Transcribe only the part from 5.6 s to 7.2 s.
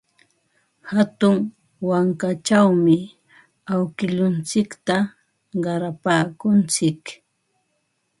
qarapaakuntsik.